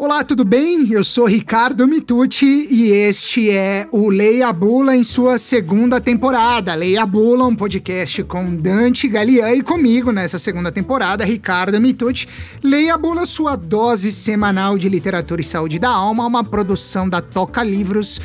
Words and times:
Olá, 0.00 0.22
tudo 0.22 0.44
bem? 0.44 0.92
Eu 0.92 1.02
sou 1.02 1.26
Ricardo 1.26 1.86
Mitucci 1.86 2.68
e 2.70 2.92
este 2.92 3.50
é 3.50 3.88
o 3.90 4.08
Leia 4.08 4.52
Bula 4.52 4.94
em 4.94 5.02
sua 5.02 5.38
segunda 5.38 6.00
temporada. 6.00 6.72
Leia 6.76 7.04
Bula, 7.04 7.44
um 7.44 7.56
podcast 7.56 8.22
com 8.22 8.54
Dante 8.54 9.08
Galian 9.08 9.52
e 9.54 9.60
comigo 9.60 10.12
nessa 10.12 10.38
segunda 10.38 10.70
temporada, 10.70 11.24
Ricardo 11.24 11.80
Mitucci. 11.80 12.28
Leia 12.62 12.96
Bula, 12.96 13.26
sua 13.26 13.56
dose 13.56 14.12
semanal 14.12 14.78
de 14.78 14.88
literatura 14.88 15.40
e 15.40 15.44
saúde 15.44 15.80
da 15.80 15.90
alma, 15.90 16.26
uma 16.26 16.44
produção 16.44 17.08
da 17.08 17.20
Toca 17.20 17.64
Livros. 17.64 18.20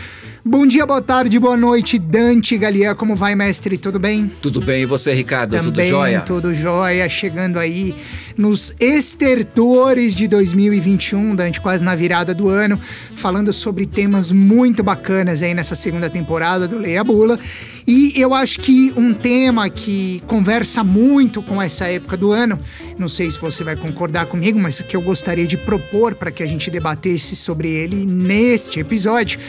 Bom 0.45 0.67
dia, 0.67 0.85
boa 0.85 1.01
tarde, 1.01 1.39
boa 1.39 1.55
noite, 1.55 1.97
Dante 1.97 2.57
Galian. 2.57 2.93
Como 2.95 3.15
vai, 3.15 3.33
mestre? 3.33 3.77
Tudo 3.77 3.97
bem? 3.97 4.29
Tudo 4.41 4.59
bem, 4.59 4.81
e 4.81 4.85
você, 4.85 5.13
Ricardo? 5.13 5.51
Também, 5.51 5.71
tudo 5.71 5.83
jóia? 5.85 6.19
Tudo 6.19 6.53
jóia. 6.53 7.07
Chegando 7.07 7.57
aí 7.57 7.95
nos 8.37 8.75
estertores 8.77 10.13
de 10.13 10.27
2021, 10.27 11.33
Dante, 11.33 11.61
quase 11.61 11.81
na 11.81 11.95
virada 11.95 12.35
do 12.35 12.49
ano, 12.49 12.77
falando 13.15 13.53
sobre 13.53 13.85
temas 13.85 14.33
muito 14.33 14.83
bacanas 14.83 15.41
aí 15.41 15.53
nessa 15.53 15.77
segunda 15.77 16.09
temporada 16.09 16.67
do 16.67 16.77
Leia 16.77 17.05
Bula. 17.05 17.39
E 17.85 18.13
eu 18.15 18.33
acho 18.33 18.59
que 18.59 18.93
um 18.95 19.13
tema 19.13 19.69
que 19.69 20.21
conversa 20.27 20.83
muito 20.83 21.41
com 21.41 21.61
essa 21.61 21.85
época 21.85 22.15
do 22.15 22.31
ano, 22.31 22.59
não 22.97 23.07
sei 23.07 23.29
se 23.29 23.37
você 23.37 23.63
vai 23.63 23.75
concordar 23.75 24.27
comigo, 24.27 24.59
mas 24.59 24.81
que 24.81 24.95
eu 24.95 25.01
gostaria 25.01 25.45
de 25.45 25.57
propor 25.57 26.15
para 26.15 26.31
que 26.31 26.41
a 26.41 26.47
gente 26.47 26.71
debatesse 26.71 27.35
sobre 27.35 27.69
ele 27.69 28.05
neste 28.05 28.79
episódio, 28.79 29.39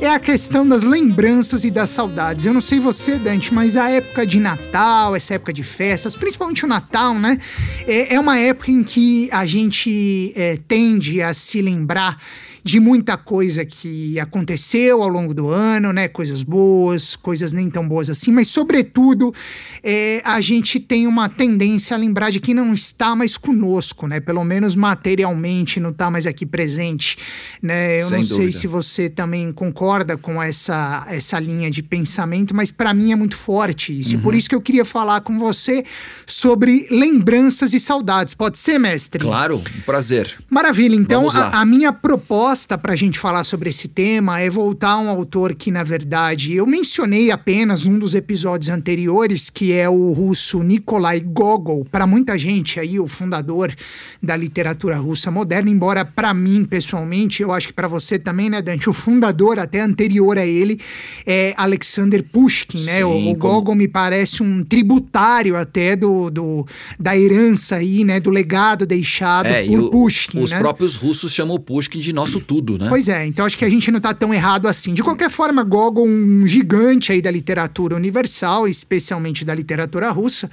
é 0.00 0.08
a 0.08 0.18
questão 0.18 0.66
das 0.66 0.82
lembranças 0.82 1.64
e 1.64 1.70
das 1.70 1.90
saudades. 1.90 2.44
Eu 2.44 2.52
não 2.52 2.60
sei 2.60 2.80
você, 2.80 3.16
Dante, 3.16 3.54
mas 3.54 3.76
a 3.76 3.88
época 3.88 4.26
de 4.26 4.40
Natal, 4.40 5.14
essa 5.14 5.34
época 5.34 5.52
de 5.52 5.62
festas, 5.62 6.16
principalmente 6.16 6.64
o 6.64 6.68
Natal, 6.68 7.14
né? 7.14 7.38
É, 7.86 8.14
é 8.14 8.20
uma 8.20 8.38
época 8.38 8.70
em 8.70 8.82
que 8.82 9.28
a 9.30 9.46
gente 9.46 10.32
é, 10.34 10.58
tende 10.68 11.22
a 11.22 11.32
se 11.32 11.62
lembrar 11.62 12.18
de 12.64 12.80
muita 12.80 13.18
coisa 13.18 13.62
que 13.62 14.18
aconteceu 14.18 15.02
ao 15.02 15.08
longo 15.08 15.34
do 15.34 15.50
ano, 15.50 15.92
né? 15.92 16.08
Coisas 16.08 16.42
boas, 16.42 17.14
coisas 17.14 17.52
nem 17.52 17.68
tão 17.68 17.86
boas 17.86 18.08
assim, 18.08 18.32
mas 18.32 18.48
sobretudo 18.48 19.34
é, 19.82 20.22
a 20.24 20.40
gente 20.40 20.80
tem 20.80 21.06
uma 21.06 21.28
tendência 21.28 21.94
a 21.94 21.98
lembrar 21.98 22.30
de 22.30 22.40
quem 22.40 22.54
não 22.54 22.72
está 22.72 23.14
mais 23.14 23.36
conosco, 23.36 24.06
né? 24.06 24.18
Pelo 24.18 24.42
menos 24.42 24.74
materialmente 24.74 25.78
não 25.78 25.90
está 25.90 26.10
mais 26.10 26.26
aqui 26.26 26.46
presente, 26.46 27.18
né? 27.60 28.00
Eu 28.00 28.08
Sem 28.08 28.18
não 28.18 28.24
sei 28.24 28.36
dúvida. 28.38 28.58
se 28.58 28.66
você 28.66 29.10
também 29.10 29.52
concorda 29.52 30.16
com 30.16 30.42
essa, 30.42 31.06
essa 31.10 31.38
linha 31.38 31.70
de 31.70 31.82
pensamento, 31.82 32.56
mas 32.56 32.70
para 32.70 32.94
mim 32.94 33.12
é 33.12 33.16
muito 33.16 33.36
forte 33.36 33.98
isso. 34.00 34.14
E 34.14 34.18
por 34.18 34.34
isso 34.34 34.48
que 34.48 34.54
eu 34.54 34.60
queria 34.62 34.86
falar 34.86 35.20
com 35.20 35.38
você 35.38 35.84
sobre 36.26 36.88
lembranças 36.90 37.74
e 37.74 37.80
saudades. 37.80 38.32
Pode 38.32 38.56
ser, 38.56 38.78
mestre? 38.78 39.20
Claro, 39.20 39.58
um 39.58 39.80
prazer. 39.82 40.34
Maravilha. 40.48 40.96
Então, 40.96 41.28
a, 41.28 41.60
a 41.60 41.64
minha 41.66 41.92
proposta 41.92 42.53
para 42.80 42.92
a 42.92 42.96
gente 42.96 43.18
falar 43.18 43.42
sobre 43.42 43.70
esse 43.70 43.88
tema 43.88 44.38
é 44.38 44.48
voltar 44.48 44.90
a 44.90 44.98
um 44.98 45.08
autor 45.08 45.56
que, 45.56 45.72
na 45.72 45.82
verdade, 45.82 46.54
eu 46.54 46.64
mencionei 46.64 47.32
apenas 47.32 47.84
num 47.84 47.98
dos 47.98 48.14
episódios 48.14 48.68
anteriores, 48.68 49.50
que 49.50 49.72
é 49.72 49.88
o 49.88 50.12
russo 50.12 50.62
Nikolai 50.62 51.18
Gogol. 51.18 51.84
Para 51.84 52.06
muita 52.06 52.38
gente 52.38 52.78
aí, 52.78 53.00
o 53.00 53.08
fundador 53.08 53.74
da 54.22 54.36
literatura 54.36 54.96
russa 54.96 55.32
moderna, 55.32 55.68
embora 55.68 56.04
para 56.04 56.32
mim, 56.32 56.64
pessoalmente, 56.64 57.42
eu 57.42 57.52
acho 57.52 57.66
que 57.66 57.74
para 57.74 57.88
você 57.88 58.20
também, 58.20 58.48
né, 58.48 58.62
Dante, 58.62 58.88
o 58.88 58.92
fundador 58.92 59.58
até 59.58 59.80
anterior 59.80 60.38
a 60.38 60.46
ele 60.46 60.78
é 61.26 61.54
Alexander 61.56 62.22
Pushkin, 62.22 62.82
né? 62.84 62.96
Sim, 62.98 63.02
o, 63.04 63.30
o 63.32 63.36
como- 63.36 63.54
Gogol 63.54 63.74
me 63.74 63.88
parece 63.88 64.42
um 64.42 64.64
tributário 64.64 65.56
até 65.56 65.96
do, 65.96 66.30
do 66.30 66.66
da 66.98 67.16
herança 67.16 67.76
aí, 67.76 68.04
né, 68.04 68.20
do 68.20 68.30
legado 68.30 68.84
deixado 68.86 69.46
É, 69.46 69.64
por 69.66 69.80
o- 69.80 69.90
Pushkin, 69.90 70.40
os 70.40 70.50
né? 70.50 70.58
próprios 70.58 70.96
russos 70.96 71.32
chamam 71.32 71.56
o 71.56 71.58
Pushkin 71.60 71.98
de 71.98 72.12
nosso 72.12 72.40
tudo, 72.40 72.76
né? 72.78 72.86
Pois 72.88 73.08
é, 73.08 73.26
então 73.26 73.44
acho 73.46 73.56
que 73.56 73.64
a 73.64 73.68
gente 73.70 73.90
não 73.90 74.00
tá 74.00 74.12
tão 74.12 74.32
errado 74.34 74.66
assim. 74.68 74.92
De 74.94 75.02
qualquer 75.02 75.30
forma, 75.30 75.62
Gogol, 75.62 76.06
um 76.06 76.46
gigante 76.46 77.12
aí 77.12 77.22
da 77.22 77.30
literatura 77.30 77.96
universal, 77.96 78.68
especialmente 78.68 79.44
da 79.44 79.54
literatura 79.54 80.10
russa, 80.10 80.50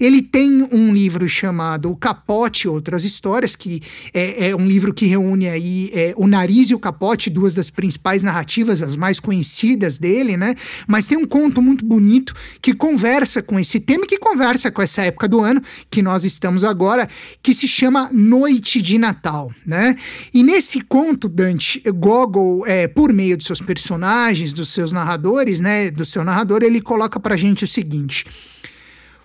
ele 0.00 0.22
tem 0.22 0.66
um 0.72 0.92
livro 0.94 1.28
chamado 1.28 1.90
O 1.90 1.96
Capote 1.96 2.66
e 2.66 2.68
Outras 2.68 3.04
Histórias, 3.04 3.54
que 3.56 3.80
é, 4.12 4.48
é 4.50 4.56
um 4.56 4.66
livro 4.66 4.92
que 4.94 5.06
reúne 5.06 5.48
aí 5.48 5.90
é, 5.92 6.14
O 6.16 6.26
Nariz 6.26 6.70
e 6.70 6.74
o 6.74 6.78
Capote, 6.78 7.28
duas 7.30 7.54
das 7.54 7.70
principais 7.70 8.22
narrativas, 8.22 8.82
as 8.82 8.96
mais 8.96 9.20
conhecidas 9.20 9.98
dele, 9.98 10.13
né? 10.36 10.54
Mas 10.86 11.08
tem 11.08 11.18
um 11.18 11.26
conto 11.26 11.60
muito 11.62 11.84
bonito 11.84 12.34
que 12.60 12.74
conversa 12.74 13.42
com 13.42 13.58
esse 13.58 13.80
tema 13.80 14.04
e 14.04 14.06
que 14.06 14.18
conversa 14.18 14.70
com 14.70 14.82
essa 14.82 15.02
época 15.02 15.26
do 15.26 15.40
ano 15.40 15.60
que 15.90 16.02
nós 16.02 16.24
estamos 16.24 16.62
agora, 16.62 17.08
que 17.42 17.54
se 17.54 17.66
chama 17.66 18.10
Noite 18.12 18.80
de 18.82 18.98
Natal, 18.98 19.50
né? 19.66 19.96
E 20.32 20.42
nesse 20.42 20.80
conto, 20.80 21.28
Dante, 21.28 21.82
Gogol, 21.90 22.66
é, 22.66 22.86
por 22.86 23.12
meio 23.12 23.36
de 23.36 23.44
seus 23.44 23.60
personagens, 23.60 24.52
dos 24.52 24.68
seus 24.68 24.92
narradores, 24.92 25.60
né, 25.60 25.90
do 25.90 26.04
seu 26.04 26.22
narrador, 26.22 26.62
ele 26.62 26.80
coloca 26.80 27.18
pra 27.18 27.36
gente 27.36 27.64
o 27.64 27.68
seguinte: 27.68 28.24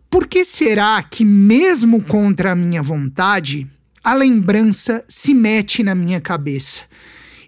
Por 0.09 0.27
que 0.27 0.45
será 0.45 1.03
que 1.03 1.25
mesmo 1.25 2.01
contra 2.01 2.51
a 2.51 2.55
minha 2.55 2.81
vontade, 2.81 3.67
a 4.03 4.13
lembrança 4.13 5.03
se 5.07 5.33
mete 5.33 5.83
na 5.83 5.93
minha 5.93 6.21
cabeça? 6.21 6.83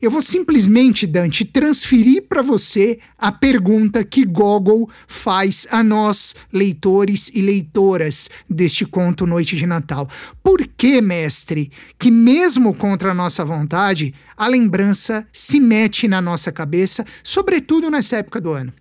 Eu 0.01 0.09
vou 0.09 0.22
simplesmente, 0.22 1.06
Dante, 1.06 1.45
transferir 1.45 2.23
para 2.28 2.41
você 2.41 2.97
a 3.19 3.31
pergunta 3.31 4.03
que 4.03 4.25
Gogol 4.25 4.89
faz 5.07 5.67
a 5.69 5.84
nós, 5.84 6.34
leitores 6.51 7.29
e 7.31 7.39
leitoras 7.39 8.28
deste 8.50 8.84
conto 8.84 9.28
Noite 9.28 9.56
de 9.56 9.67
Natal. 9.67 10.09
Por 10.41 10.67
que, 10.75 11.00
mestre, 11.01 11.72
que 12.00 12.09
mesmo 12.09 12.73
contra 12.73 13.11
a 13.11 13.13
nossa 13.13 13.45
vontade, 13.45 14.11
a 14.35 14.47
lembrança 14.47 15.28
se 15.31 15.59
mete 15.59 16.07
na 16.07 16.19
nossa 16.19 16.51
cabeça, 16.51 17.06
sobretudo 17.23 17.91
nessa 17.91 18.17
época 18.17 18.41
do 18.41 18.50
ano? 18.53 18.73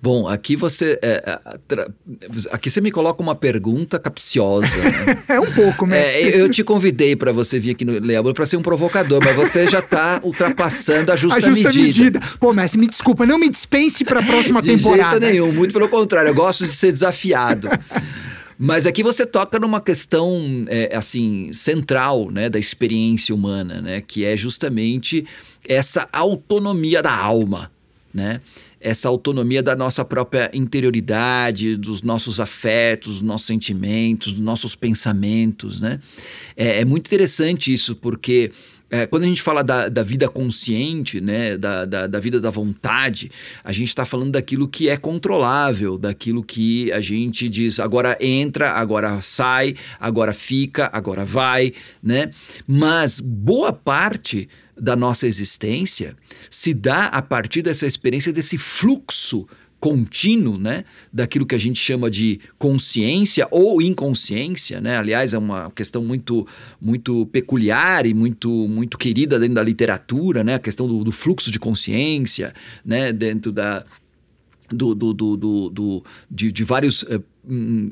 Bom, 0.00 0.28
aqui 0.28 0.56
você. 0.56 0.98
é, 1.02 1.22
é, 1.26 1.86
aqui 2.50 2.70
você 2.70 2.80
me 2.80 2.90
coloca 2.90 3.22
uma 3.22 3.34
pergunta 3.34 3.98
capciosa. 3.98 4.66
né? 4.66 5.22
É 5.28 5.40
um 5.40 5.52
pouco, 5.52 5.86
mestre. 5.86 6.22
É, 6.22 6.40
eu 6.40 6.48
te 6.50 6.62
convidei 6.62 7.16
para 7.16 7.32
você 7.32 7.58
vir 7.58 7.70
aqui 7.70 7.84
no 7.84 7.98
Leabro 7.98 8.32
para 8.34 8.46
ser 8.46 8.56
um 8.56 8.62
provocador, 8.62 9.20
mas 9.24 9.34
você 9.34 9.66
já 9.66 9.82
tá 9.82 10.20
ultrapassando 10.24 11.10
a 11.12 11.16
justa, 11.16 11.38
a 11.38 11.40
justa 11.40 11.68
medida. 11.72 12.20
medida. 12.20 12.20
Pô, 12.38 12.52
mestre, 12.52 12.78
me 12.80 12.86
desculpa, 12.86 13.26
não 13.26 13.38
me 13.38 13.48
dispense 13.48 14.04
para 14.04 14.20
a 14.20 14.22
próxima 14.22 14.60
De 14.62 14.76
temporada. 14.76 15.18
jeito 15.18 15.32
nenhum, 15.32 15.52
muito 15.52 15.72
pelo 15.72 15.88
contrário, 15.88 16.28
eu 16.28 16.34
gosto 16.34 16.64
de 16.66 16.72
ser 16.72 16.92
desafiado. 16.92 17.68
Mas 18.58 18.86
aqui 18.86 19.02
você 19.02 19.26
toca 19.26 19.58
numa 19.58 19.80
questão, 19.80 20.64
é, 20.68 20.96
assim, 20.96 21.52
central, 21.52 22.30
né, 22.30 22.48
da 22.48 22.58
experiência 22.58 23.34
humana, 23.34 23.82
né, 23.82 24.00
que 24.00 24.24
é 24.24 24.36
justamente 24.36 25.26
essa 25.68 26.08
autonomia 26.12 27.02
da 27.02 27.14
alma, 27.14 27.70
né? 28.14 28.40
Essa 28.80 29.08
autonomia 29.08 29.62
da 29.62 29.74
nossa 29.74 30.04
própria 30.04 30.50
interioridade, 30.52 31.76
dos 31.76 32.02
nossos 32.02 32.38
afetos, 32.40 33.14
dos 33.14 33.22
nossos 33.22 33.46
sentimentos, 33.46 34.32
dos 34.32 34.42
nossos 34.42 34.74
pensamentos, 34.74 35.80
né? 35.80 36.00
É, 36.56 36.80
é 36.80 36.84
muito 36.84 37.06
interessante 37.06 37.72
isso, 37.72 37.96
porque 37.96 38.52
é, 38.88 39.04
quando 39.04 39.24
a 39.24 39.26
gente 39.26 39.42
fala 39.42 39.64
da, 39.64 39.88
da 39.88 40.02
vida 40.04 40.28
consciente, 40.28 41.20
né, 41.20 41.56
da, 41.56 41.84
da, 41.84 42.06
da 42.06 42.20
vida 42.20 42.40
da 42.40 42.50
vontade, 42.50 43.32
a 43.64 43.72
gente 43.72 43.88
está 43.88 44.04
falando 44.04 44.32
daquilo 44.32 44.68
que 44.68 44.88
é 44.88 44.96
controlável, 44.96 45.98
daquilo 45.98 46.42
que 46.42 46.92
a 46.92 47.00
gente 47.00 47.48
diz 47.48 47.80
agora 47.80 48.16
entra, 48.20 48.70
agora 48.70 49.20
sai, 49.20 49.74
agora 49.98 50.32
fica, 50.32 50.88
agora 50.92 51.24
vai, 51.24 51.72
né? 52.00 52.30
Mas 52.66 53.18
boa 53.20 53.72
parte 53.72 54.48
da 54.78 54.94
nossa 54.94 55.26
existência 55.26 56.14
se 56.50 56.74
dá 56.74 57.06
a 57.06 57.22
partir 57.22 57.62
dessa 57.62 57.86
experiência 57.86 58.32
desse 58.32 58.58
fluxo 58.58 59.46
contínuo, 59.78 60.58
né, 60.58 60.84
daquilo 61.12 61.46
que 61.46 61.54
a 61.54 61.58
gente 61.58 61.78
chama 61.78 62.10
de 62.10 62.40
consciência 62.58 63.46
ou 63.50 63.80
inconsciência, 63.80 64.80
né? 64.80 64.96
Aliás, 64.96 65.34
é 65.34 65.38
uma 65.38 65.70
questão 65.70 66.02
muito 66.02 66.46
muito 66.80 67.26
peculiar 67.26 68.06
e 68.06 68.14
muito 68.14 68.48
muito 68.48 68.96
querida 68.96 69.38
dentro 69.38 69.54
da 69.56 69.62
literatura, 69.62 70.42
né? 70.42 70.54
A 70.54 70.58
questão 70.58 70.88
do, 70.88 71.04
do 71.04 71.12
fluxo 71.12 71.50
de 71.50 71.58
consciência, 71.58 72.54
né? 72.84 73.12
Dentro 73.12 73.52
da 73.52 73.84
do, 74.68 74.94
do, 74.94 75.12
do, 75.14 75.70
do, 75.70 76.04
de, 76.30 76.50
de 76.50 76.64
vários 76.64 77.04
eh, 77.08 77.20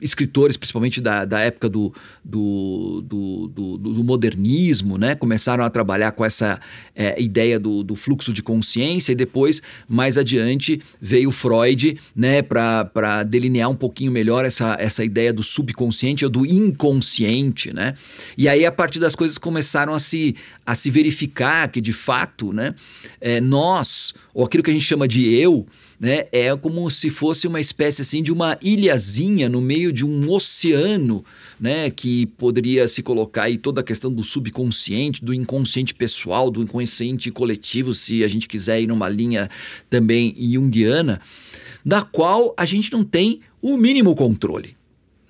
escritores, 0.01 0.56
principalmente 0.56 1.01
da, 1.01 1.25
da 1.25 1.41
época 1.41 1.69
do, 1.69 1.93
do, 2.25 3.03
do, 3.06 3.49
do, 3.49 3.79
do 3.79 4.05
modernismo, 4.05 4.99
né? 4.99 5.15
Começaram 5.15 5.65
a 5.65 5.71
trabalhar 5.71 6.12
com 6.12 6.25
essa 6.25 6.61
eh, 6.95 7.21
ideia 7.23 7.59
do, 7.59 7.83
do 7.83 7.97
fluxo 7.97 8.33
de 8.33 8.43
consciência 8.43 9.12
e 9.12 9.15
depois, 9.15 9.62
mais 9.89 10.19
adiante, 10.19 10.81
veio 11.01 11.31
Freud, 11.31 11.99
né? 12.15 12.43
Para 12.43 13.23
delinear 13.23 13.71
um 13.71 13.77
pouquinho 13.77 14.11
melhor 14.11 14.45
essa, 14.45 14.77
essa 14.79 15.05
ideia 15.05 15.33
do 15.33 15.43
subconsciente 15.43 16.25
ou 16.25 16.31
do 16.31 16.45
inconsciente, 16.45 17.73
né? 17.73 17.95
E 18.37 18.49
aí, 18.49 18.67
a 18.67 18.73
partir 18.73 18.99
das 18.99 19.15
coisas 19.15 19.39
começaram 19.39 19.95
a 19.95 19.99
se, 19.99 20.37
a 20.67 20.75
se 20.75 20.91
verificar 20.91 21.69
que, 21.69 21.81
de 21.81 21.93
fato, 21.93 22.53
né? 22.53 22.75
eh, 23.21 23.41
nós, 23.41 24.15
ou 24.35 24.45
aquilo 24.45 24.62
que 24.62 24.71
a 24.71 24.73
gente 24.75 24.85
chama 24.85 25.09
de 25.09 25.33
eu, 25.35 25.67
né, 25.99 26.27
é 26.31 26.55
como 26.56 26.91
se 26.91 27.09
fosse 27.09 27.47
uma 27.47 27.61
espécie 27.61 28.03
assim 28.03 28.23
de 28.23 28.31
uma 28.31 28.59
ilhazinha 28.61 29.44
no 29.49 29.61
meio 29.61 29.93
de 29.93 30.05
um 30.05 30.31
oceano, 30.31 31.25
né, 31.58 31.91
que 31.91 32.26
poderia 32.26 32.87
se 32.88 33.02
colocar 33.02 33.44
aí 33.44 33.58
toda 33.58 33.81
a 33.81 33.85
questão 33.85 34.12
do 34.12 34.25
subconsciente, 34.25 35.25
do 35.25 35.32
inconsciente 35.32 35.94
pessoal, 35.94 36.50
do 36.50 36.62
inconsciente 36.62 37.31
coletivo, 37.31 37.94
se 37.94 38.25
a 38.25 38.29
gente 38.29 38.49
quiser 38.49 38.81
ir 38.81 38.87
numa 38.87 39.08
linha 39.08 39.49
também 39.88 40.35
junguiana, 40.38 41.20
da 41.85 42.02
qual 42.02 42.55
a 42.56 42.64
gente 42.64 42.93
não 42.93 43.05
tem 43.05 43.41
o 43.61 43.76
mínimo 43.76 44.14
controle. 44.14 44.76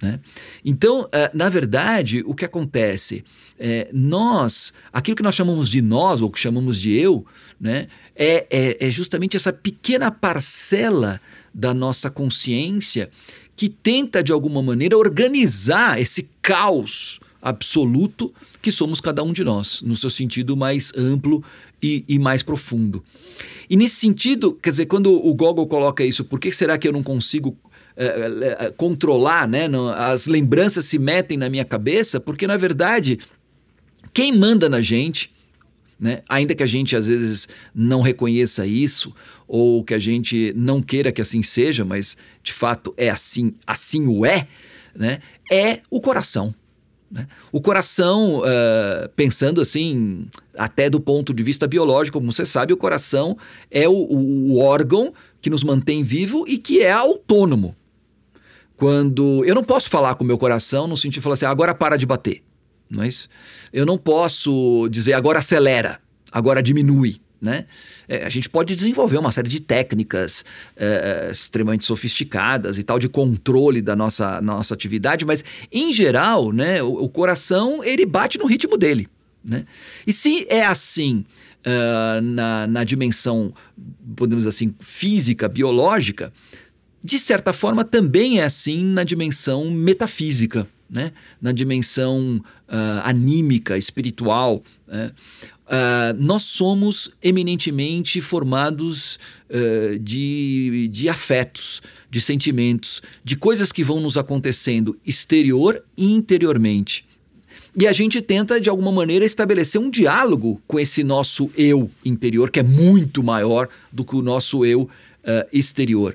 Né? 0.05 0.21
Então, 0.65 1.09
eh, 1.13 1.31
na 1.33 1.49
verdade, 1.49 2.23
o 2.27 2.35
que 2.35 2.45
acontece? 2.45 3.25
É, 3.59 3.89
nós, 3.93 4.73
aquilo 4.93 5.17
que 5.17 5.23
nós 5.23 5.35
chamamos 5.35 5.69
de 5.69 5.81
nós, 5.81 6.21
ou 6.21 6.31
que 6.31 6.39
chamamos 6.39 6.79
de 6.79 6.93
eu, 6.93 7.25
né, 7.61 7.89
é, 8.15 8.47
é, 8.51 8.89
é 8.89 8.91
justamente 8.91 9.37
essa 9.37 9.53
pequena 9.53 10.11
parcela 10.11 11.21
da 11.55 11.73
nossa 11.73 12.11
consciência 12.11 13.09
que 13.57 13.69
tenta, 13.69 14.23
de 14.23 14.33
alguma 14.33 14.63
maneira, 14.63 14.97
organizar 14.97 16.01
esse 16.01 16.29
caos 16.43 17.21
absoluto 17.41 18.33
que 18.63 18.73
somos 18.73 19.01
cada 19.01 19.23
um 19.23 19.33
de 19.33 19.45
nós, 19.45 19.83
no 19.83 19.95
seu 19.95 20.09
sentido 20.09 20.57
mais 20.57 20.93
amplo 20.97 21.45
e, 21.83 22.05
e, 22.09 22.19
mais 22.19 22.43
profundo. 22.43 23.05
E 23.69 23.77
nesse 23.77 23.97
sentido, 23.97 24.55
quer 24.55 24.71
dizer, 24.71 24.87
quando 24.87 25.13
o 25.13 25.35
Gogol 25.35 25.67
coloca 25.67 26.03
isso, 26.03 26.25
por 26.25 26.41
que 26.41 26.51
será 26.51 26.79
que 26.79 26.89
eu 26.89 26.93
não 26.93 27.03
consigo 27.03 27.57
é, 27.97 28.07
é, 28.59 28.71
controlar, 28.71 29.47
né? 29.47 29.69
as 29.97 30.27
lembranças 30.27 30.87
se 30.87 30.99
metem 30.99 31.37
na 31.37 31.51
minha 31.51 31.65
cabeça, 31.65 32.19
porque 32.19 32.47
na 32.47 32.57
verdade, 32.57 33.19
quem 34.15 34.33
manda 34.37 34.69
na 34.69 34.81
gente, 34.81 35.31
né? 35.99 36.23
ainda 36.29 36.55
que 36.55 36.63
a 36.63 36.67
gente 36.67 36.97
às 36.97 37.07
vezes 37.07 37.49
não 37.75 38.01
reconheça 38.01 38.67
isso, 38.67 39.15
ou 39.47 39.85
que 39.85 39.95
a 39.95 39.99
gente 39.99 40.53
não 40.57 40.83
queira 40.83 41.13
que 41.13 41.21
assim 41.21 41.43
seja, 41.43 41.85
mas 41.85 42.17
de 42.43 42.53
fato 42.53 42.95
é 42.97 43.11
assim, 43.11 43.55
assim 43.67 44.07
o 44.07 44.25
é, 44.25 44.47
né? 44.95 45.21
é 45.51 45.81
o 45.91 46.01
coração. 46.01 46.55
Né? 47.11 47.29
O 47.53 47.61
coração, 47.61 48.41
uh, 48.41 49.09
pensando 49.15 49.61
assim, 49.61 50.27
até 50.59 50.91
do 50.91 50.99
ponto 50.99 51.33
de 51.33 51.43
vista 51.43 51.67
biológico, 51.67 52.19
como 52.19 52.33
você 52.33 52.45
sabe, 52.45 52.73
o 52.73 52.77
coração 52.77 53.37
é 53.71 53.89
o, 53.89 53.93
o, 53.93 54.59
órgão 54.59 55.15
que 55.41 55.49
nos 55.49 55.63
mantém 55.63 56.03
vivo 56.03 56.45
e 56.49 56.59
que 56.59 56.81
é 56.81 56.91
autônomo. 56.91 57.77
Quando 58.77 59.45
eu 59.45 59.55
não 59.55 59.63
posso 59.63 59.89
falar 59.89 60.17
com 60.17 60.25
o 60.25 60.27
meu 60.27 60.37
coração 60.37 60.89
no 60.89 60.97
sentido 60.97 61.15
de 61.15 61.21
falar 61.21 61.35
assim, 61.35 61.47
agora 61.47 61.73
para 61.73 61.97
de 61.97 62.05
bater. 62.05 62.43
Mas 62.95 63.29
eu 63.73 63.85
não 63.85 63.99
posso 63.99 64.89
dizer 64.91 65.15
agora 65.15 65.39
acelera, 65.41 66.01
agora 66.31 66.63
diminui. 66.63 67.21
Né? 67.41 67.67
É, 68.09 68.25
a 68.25 68.31
gente 68.31 68.49
pode 68.49 68.75
desenvolver 68.75 69.19
uma 69.19 69.31
série 69.31 69.51
de 69.51 69.61
técnicas 69.61 70.47
é, 70.75 71.29
extremamente 71.31 71.85
sofisticadas 71.85 72.79
e 72.79 72.83
tal 72.83 72.99
de 72.99 73.07
controle 73.07 73.83
da 73.83 73.95
nossa, 73.95 74.41
nossa 74.41 74.73
atividade, 74.73 75.27
mas 75.27 75.45
em 75.71 75.93
geral, 75.93 76.53
né, 76.53 76.83
o, 76.83 76.95
o 76.95 77.09
coração 77.09 77.85
ele 77.85 78.07
bate 78.07 78.39
no 78.39 78.47
ritmo 78.47 78.79
dele. 78.79 79.09
Né? 79.45 79.67
E 80.07 80.13
se 80.13 80.47
é 80.49 80.65
assim 80.65 81.27
uh, 81.67 82.21
na, 82.23 82.67
na 82.67 82.83
dimensão, 82.83 83.53
podemos 84.17 84.45
dizer 84.45 84.51
assim, 84.51 84.75
física, 84.81 85.49
biológica, 85.49 86.33
de 87.03 87.19
certa 87.19 87.53
forma, 87.53 87.85
também 87.85 88.41
é 88.41 88.45
assim 88.45 88.83
na 88.83 89.05
dimensão 89.05 89.71
metafísica, 89.71 90.67
né? 90.95 91.13
na 91.43 91.51
dimensão 91.51 92.37
uh, 92.69 93.01
anímica, 93.03 93.77
espiritual. 93.77 94.63
Né? 94.87 95.11
Uh, 95.67 96.23
nós 96.23 96.45
somos 96.45 97.11
eminentemente 97.21 98.21
formados 98.21 99.19
uh, 99.51 99.99
de, 99.99 100.89
de 100.93 101.09
afetos, 101.09 101.83
de 102.09 102.21
sentimentos, 102.21 103.03
de 103.25 103.35
coisas 103.35 103.73
que 103.73 103.83
vão 103.83 104.01
nos 104.01 104.17
acontecendo 104.17 104.97
exterior 105.05 105.83
e 105.97 106.13
interiormente. 106.13 107.05
E 107.77 107.89
a 107.89 107.93
gente 107.93 108.23
tenta, 108.23 108.61
de 108.61 108.71
alguma 108.71 108.93
maneira, 108.93 109.25
estabelecer 109.25 109.81
um 109.81 109.91
diálogo 109.91 110.61
com 110.65 110.79
esse 110.79 111.03
nosso 111.03 111.51
eu 111.57 111.91
interior, 112.05 112.49
que 112.49 112.61
é 112.61 112.63
muito 112.63 113.21
maior 113.21 113.69
do 113.93 114.05
que 114.05 114.15
o 114.15 114.23
nosso 114.23 114.65
eu 114.65 114.89
exterior. 115.51 116.15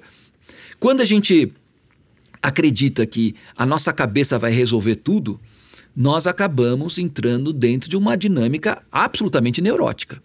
Quando 0.79 1.01
a 1.01 1.05
gente 1.05 1.51
acredita 2.41 3.05
que 3.05 3.35
a 3.55 3.65
nossa 3.65 3.91
cabeça 3.91 4.39
vai 4.39 4.51
resolver 4.51 4.95
tudo, 4.95 5.39
nós 5.95 6.27
acabamos 6.27 6.97
entrando 6.97 7.51
dentro 7.51 7.89
de 7.89 7.97
uma 7.97 8.15
dinâmica 8.15 8.81
absolutamente 8.91 9.61
neurótica, 9.61 10.21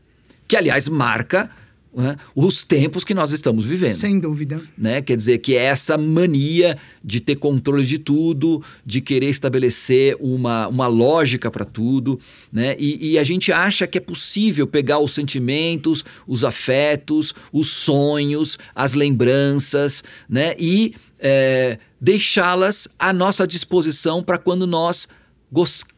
que 0.46 0.56
aliás 0.56 0.88
marca 0.88 1.50
né, 1.94 2.16
os 2.34 2.64
tempos 2.64 3.04
que 3.04 3.14
nós 3.14 3.32
estamos 3.32 3.64
vivendo. 3.64 3.94
Sem 3.94 4.18
dúvida. 4.18 4.60
Né? 4.76 5.00
Quer 5.00 5.16
dizer 5.16 5.38
que 5.38 5.54
é 5.54 5.64
essa 5.64 5.96
mania 5.96 6.76
de 7.02 7.20
ter 7.20 7.36
controle 7.36 7.84
de 7.84 7.98
tudo, 7.98 8.62
de 8.84 9.00
querer 9.00 9.28
estabelecer 9.28 10.16
uma, 10.18 10.66
uma 10.68 10.86
lógica 10.86 11.50
para 11.50 11.64
tudo, 11.64 12.18
né? 12.52 12.74
E, 12.78 13.12
e, 13.12 13.18
a 13.18 13.24
gente 13.24 13.52
acha 13.52 13.86
que 13.86 13.98
é 13.98 14.00
possível 14.00 14.66
pegar 14.66 14.98
os 14.98 15.12
sentimentos, 15.12 16.04
os 16.26 16.44
afetos, 16.44 17.34
os 17.52 17.68
sonhos, 17.68 18.58
as 18.74 18.94
lembranças, 18.94 20.02
né? 20.28 20.54
E 20.58 20.94
é, 21.18 21.78
deixá-las 22.00 22.88
à 22.98 23.12
nossa 23.12 23.46
disposição 23.46 24.22
para 24.22 24.38
quando 24.38 24.66
nós 24.66 25.06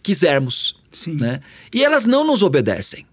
quisermos. 0.03 0.77
Sim. 0.91 1.15
Né? 1.15 1.41
E 1.75 1.85
elas 1.85 2.05
não 2.05 2.25
nos 2.25 2.43
obedecem. 2.43 3.07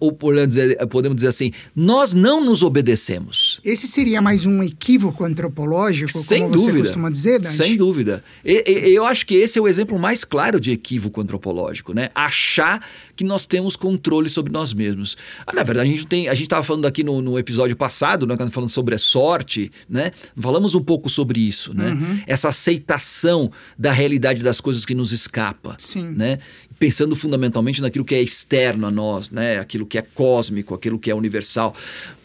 Ou 0.00 0.12
podemos 0.12 0.48
dizer, 0.48 0.86
podemos 0.86 1.16
dizer 1.16 1.28
assim, 1.28 1.52
nós 1.74 2.12
não 2.12 2.42
nos 2.42 2.62
obedecemos. 2.62 3.60
Esse 3.64 3.86
seria 3.86 4.20
mais 4.20 4.46
um 4.46 4.62
equívoco 4.62 5.24
antropológico, 5.24 6.18
Sem 6.18 6.42
como 6.42 6.54
dúvida. 6.54 6.72
você 6.72 6.78
costuma 6.78 7.10
dizer, 7.10 7.40
Dante? 7.40 7.56
Sem 7.56 7.76
dúvida. 7.76 8.24
E, 8.44 8.64
e, 8.66 8.94
eu 8.94 9.04
acho 9.04 9.26
que 9.26 9.34
esse 9.34 9.58
é 9.58 9.62
o 9.62 9.68
exemplo 9.68 9.98
mais 9.98 10.24
claro 10.24 10.60
de 10.60 10.70
equívoco 10.70 11.20
antropológico, 11.20 11.92
né? 11.92 12.10
Achar 12.14 12.86
que 13.16 13.24
nós 13.24 13.46
temos 13.46 13.76
controle 13.76 14.28
sobre 14.28 14.52
nós 14.52 14.72
mesmos. 14.72 15.16
Ah, 15.46 15.52
na 15.52 15.62
verdade, 15.62 15.88
a 15.88 15.92
gente 15.92 16.06
tem, 16.06 16.28
a 16.28 16.34
gente 16.34 16.44
estava 16.44 16.62
falando 16.62 16.86
aqui 16.86 17.02
no, 17.02 17.20
no, 17.20 17.38
episódio 17.38 17.76
passado, 17.76 18.26
né, 18.26 18.36
falando 18.50 18.70
sobre 18.70 18.94
a 18.94 18.98
sorte, 18.98 19.70
né? 19.88 20.12
Falamos 20.36 20.74
um 20.74 20.82
pouco 20.82 21.08
sobre 21.08 21.40
isso, 21.40 21.74
né? 21.74 21.92
Uhum. 21.92 22.20
Essa 22.26 22.48
aceitação 22.48 23.50
da 23.78 23.92
realidade 23.92 24.42
das 24.42 24.60
coisas 24.60 24.84
que 24.84 24.94
nos 24.94 25.12
escapa, 25.12 25.76
Sim. 25.78 26.14
né? 26.16 26.38
pensando 26.78 27.14
fundamentalmente 27.14 27.80
naquilo 27.80 28.04
que 28.04 28.14
é 28.14 28.22
externo 28.22 28.86
a 28.86 28.90
nós, 28.90 29.30
né? 29.30 29.58
aquilo 29.58 29.86
que 29.86 29.98
é 29.98 30.02
cósmico, 30.02 30.74
aquilo 30.74 30.98
que 30.98 31.10
é 31.10 31.14
universal. 31.14 31.74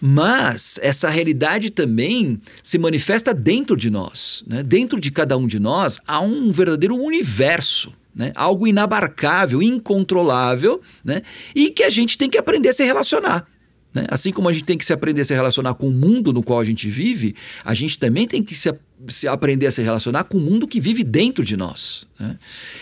Mas 0.02 0.80
essa 0.82 1.10
realidade 1.10 1.70
também 1.70 2.40
se 2.64 2.78
manifesta 2.78 3.34
dentro 3.34 3.78
de 3.78 3.90
nós. 3.90 4.44
Né? 4.48 4.64
Dentro 4.64 5.00
de 5.00 5.12
cada 5.12 5.38
um 5.38 5.48
de 5.48 5.60
nós 5.60 6.00
há 6.06 6.20
um 6.20 6.52
verdadeiro 6.52 6.96
universo. 6.96 7.94
Né? 8.20 8.34
Algo 8.36 8.68
inabarcável, 8.68 9.64
incontrolável, 9.64 10.82
né? 11.06 11.22
e 11.56 11.70
que 11.70 11.84
a 11.84 11.90
gente 11.90 12.18
tem 12.18 12.30
que 12.30 12.38
aprender 12.38 12.68
a 12.68 12.74
se 12.74 12.84
relacionar. 12.84 13.48
Né? 13.94 14.06
Assim 14.10 14.34
como 14.34 14.50
a 14.50 14.52
gente 14.52 14.66
tem 14.66 14.78
que 14.78 14.86
se 14.86 14.92
aprender 14.92 15.22
a 15.22 15.26
se 15.26 15.34
relacionar 15.34 15.76
com 15.76 15.88
o 15.88 15.92
mundo 15.92 16.34
no 16.34 16.44
qual 16.44 16.60
a 16.60 16.66
gente 16.66 16.90
vive, 16.90 17.34
a 17.64 17.74
gente 17.74 17.98
também 17.98 18.28
tem 18.28 18.44
que 18.44 18.56
se, 18.56 18.78
se 19.08 19.26
aprender 19.26 19.68
a 19.68 19.72
se 19.72 19.82
relacionar 19.82 20.26
com 20.26 20.38
o 20.38 20.42
mundo 20.42 20.68
que 20.68 20.82
vive 20.82 21.02
dentro 21.02 21.46
de 21.46 21.56
nós. 21.56 22.06
Né? 22.20 22.38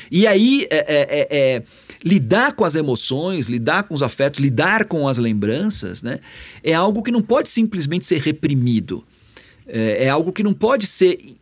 E 0.10 0.26
aí, 0.26 0.66
é, 0.72 0.78
é, 0.78 1.02
é, 1.20 1.28
é, 1.30 1.64
lidar 2.04 2.54
com 2.54 2.66
as 2.66 2.74
emoções, 2.74 3.46
lidar 3.46 3.84
com 3.84 3.94
os 3.94 4.02
afetos, 4.02 4.40
lidar 4.40 4.86
com 4.86 5.08
as 5.08 5.20
lembranças, 5.20 6.02
né? 6.02 6.20
é 6.64 6.74
algo 6.74 7.04
que 7.04 7.12
não 7.12 7.22
pode 7.22 7.48
simplesmente 7.48 8.08
ser 8.08 8.22
reprimido. 8.22 9.06
É, 9.68 10.06
é 10.06 10.10
algo 10.10 10.34
que 10.34 10.42
não 10.42 10.54
pode 10.54 10.88
ser 10.88 11.38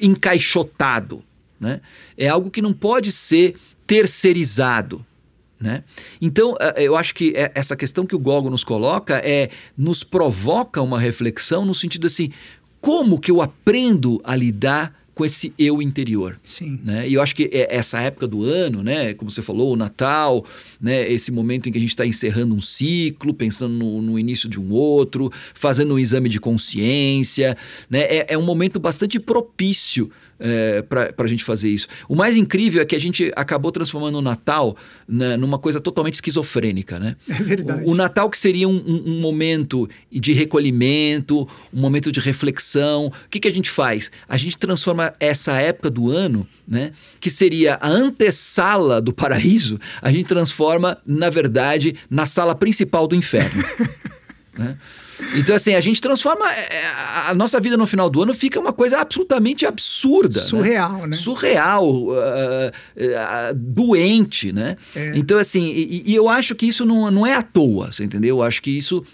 encaixotado. 0.00 1.24
Né? 1.62 1.80
É 2.18 2.28
algo 2.28 2.50
que 2.50 2.60
não 2.60 2.72
pode 2.72 3.12
ser 3.12 3.54
terceirizado. 3.86 5.06
Né? 5.60 5.84
Então, 6.20 6.56
eh, 6.60 6.82
eu 6.82 6.96
acho 6.96 7.14
que 7.14 7.32
eh, 7.36 7.52
essa 7.54 7.76
questão 7.76 8.04
que 8.04 8.16
o 8.16 8.18
Gogo 8.18 8.50
nos 8.50 8.64
coloca 8.64 9.22
é 9.24 9.48
nos 9.78 10.02
provoca 10.02 10.82
uma 10.82 10.98
reflexão 10.98 11.64
no 11.64 11.72
sentido 11.72 12.08
assim, 12.08 12.32
como 12.80 13.20
que 13.20 13.30
eu 13.30 13.40
aprendo 13.40 14.20
a 14.24 14.34
lidar 14.34 14.92
com 15.14 15.24
esse 15.24 15.52
eu 15.58 15.80
interior. 15.80 16.38
Sim. 16.42 16.80
Né? 16.82 17.08
E 17.08 17.14
eu 17.14 17.22
acho 17.22 17.36
que 17.36 17.48
é 17.52 17.68
essa 17.70 18.00
época 18.00 18.26
do 18.26 18.44
ano, 18.44 18.82
né, 18.82 19.14
como 19.14 19.30
você 19.30 19.42
falou, 19.42 19.72
o 19.72 19.76
Natal, 19.76 20.44
né, 20.80 21.08
esse 21.10 21.30
momento 21.30 21.68
em 21.68 21.72
que 21.72 21.78
a 21.78 21.80
gente 21.80 21.90
está 21.90 22.06
encerrando 22.06 22.54
um 22.54 22.60
ciclo, 22.60 23.34
pensando 23.34 23.74
no, 23.74 24.00
no, 24.00 24.18
início 24.18 24.48
de 24.48 24.58
um 24.58 24.72
outro, 24.72 25.30
fazendo 25.54 25.94
um 25.94 25.98
exame 25.98 26.28
de 26.28 26.40
consciência, 26.40 27.56
né, 27.90 28.00
é, 28.00 28.26
é 28.30 28.38
um 28.38 28.42
momento 28.42 28.80
bastante 28.80 29.20
propício 29.20 30.10
é, 30.42 30.82
para 30.82 31.14
a 31.16 31.26
gente 31.28 31.44
fazer 31.44 31.70
isso. 31.70 31.86
O 32.08 32.16
mais 32.16 32.36
incrível 32.36 32.82
é 32.82 32.84
que 32.84 32.96
a 32.96 33.00
gente 33.00 33.32
acabou 33.36 33.70
transformando 33.70 34.18
o 34.18 34.22
Natal 34.22 34.76
né, 35.08 35.36
numa 35.36 35.56
coisa 35.56 35.80
totalmente 35.80 36.14
esquizofrênica, 36.14 36.98
né? 36.98 37.14
É 37.28 37.34
verdade. 37.34 37.84
O, 37.84 37.92
o 37.92 37.94
Natal 37.94 38.28
que 38.28 38.36
seria 38.36 38.68
um, 38.68 38.76
um, 38.76 39.02
um, 39.06 39.20
momento 39.20 39.88
de 40.10 40.32
recolhimento, 40.32 41.48
um 41.72 41.80
momento 41.80 42.10
de 42.10 42.18
reflexão. 42.18 43.06
O 43.06 43.12
que, 43.30 43.38
que 43.38 43.46
a 43.46 43.52
gente 43.52 43.70
faz? 43.70 44.10
A 44.28 44.36
gente 44.36 44.58
transforma 44.58 45.14
essa 45.20 45.52
época 45.52 45.88
do 45.88 46.10
ano, 46.10 46.46
né, 46.66 46.92
que 47.20 47.30
seria 47.30 47.78
a 47.80 47.88
antessala 47.88 49.00
do 49.00 49.12
paraíso, 49.12 49.78
a 50.00 50.10
gente 50.10 50.26
transforma, 50.26 50.98
na 51.06 51.30
verdade, 51.30 51.94
na 52.10 52.26
sala 52.26 52.54
principal 52.54 53.06
do 53.06 53.14
inferno. 53.14 53.62
Né? 54.54 54.76
Então, 55.34 55.54
assim, 55.54 55.74
a 55.74 55.80
gente 55.80 56.00
transforma. 56.00 56.50
É, 56.50 56.86
a 57.28 57.34
nossa 57.34 57.60
vida 57.60 57.76
no 57.76 57.86
final 57.86 58.08
do 58.08 58.22
ano 58.22 58.34
fica 58.34 58.58
uma 58.58 58.72
coisa 58.72 58.98
absolutamente 58.98 59.66
absurda. 59.66 60.40
Né? 60.40 60.46
Surreal, 60.46 60.98
né? 60.98 61.06
né? 61.08 61.16
Surreal, 61.16 61.86
uh, 61.86 62.12
uh, 62.12 63.54
doente, 63.54 64.52
né? 64.52 64.76
É. 64.94 65.12
Então, 65.14 65.38
assim, 65.38 65.66
e, 65.66 66.02
e, 66.06 66.14
eu 66.14 66.28
acho 66.28 66.54
que 66.54 66.66
isso 66.66 66.84
não, 66.84 67.10
não 67.10 67.26
é 67.26 67.34
à 67.34 67.42
toa, 67.42 67.92
você 67.92 68.04
entendeu? 68.04 68.38
Eu 68.38 68.42
acho 68.42 68.62
que 68.62 68.70
isso 68.70 69.04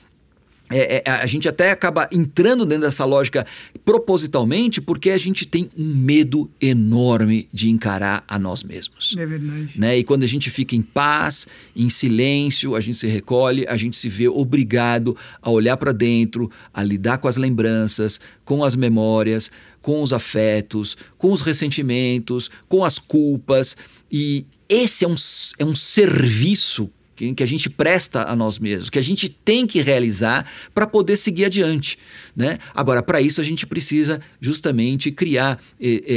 é, 0.71 1.03
é, 1.05 1.11
a 1.11 1.27
gente 1.27 1.49
até 1.49 1.71
acaba 1.71 2.09
entrando 2.13 2.67
dentro 2.67 2.85
dessa 2.85 3.05
lógica 3.05 3.47
propositalmente 3.85 4.81
porque 4.81 5.11
a 5.11 5.19
gente 5.19 5.47
tem 5.47 5.71
um 5.77 5.95
medo 5.97 6.51
enorme 6.61 7.49
de 7.53 7.71
encarar 7.71 8.25
a 8.29 8.39
nós 8.39 8.63
mesmos. 8.63 9.15
É 9.19 9.25
verdade. 9.25 9.73
Né? 9.77 9.99
E 9.99 10.05
quando 10.05 10.23
a 10.25 10.27
gente 10.27 10.51
fica 10.51 10.77
em 10.77 10.83
paz, 10.83 11.47
em 11.75 11.89
silêncio, 11.89 12.77
a 12.77 12.81
gente 12.81 12.99
se 12.99 13.07
recolhe, 13.07 13.67
a 13.67 13.77
gente 13.77 13.97
se 13.97 14.09
vê 14.09 14.29
obrigado 14.29 15.17
a 15.41 15.51
olhar 15.51 15.77
para 15.77 15.93
dentro, 15.93 16.51
a 16.73 16.83
lidar 16.83 17.19
com 17.19 17.29
as 17.29 17.37
lembranças, 17.37 18.21
com 18.45 18.63
as 18.63 18.77
memórias, 18.77 19.51
com 19.81 20.03
os 20.03 20.13
afetos, 20.13 20.97
com 21.17 21.33
os 21.33 21.41
ressentimentos, 21.41 22.51
com 22.69 22.85
as 22.85 22.99
culpas. 22.99 23.77
E 24.11 24.45
esse 24.69 25.05
é 25.05 25.09
um, 25.09 25.15
é 25.59 25.65
um 25.65 25.75
serviço 25.75 26.91
que, 27.19 27.35
que 27.35 27.43
a 27.43 27.47
gente 27.47 27.69
presta 27.69 28.31
a 28.31 28.37
nós 28.37 28.61
mesmos, 28.61 28.89
que 28.89 28.99
a 28.99 29.03
gente 29.03 29.29
tem 29.29 29.67
que 29.67 29.81
realizar 29.81 30.47
para 30.73 30.87
poder 30.87 31.17
seguir 31.17 31.47
adiante. 31.47 31.99
Né? 32.35 32.61
Agora, 32.73 33.03
para 33.03 33.21
isso, 33.21 33.41
a 33.41 33.45
gente 33.45 33.67
precisa 33.67 34.21
justamente 34.41 35.11
criar 35.11 35.59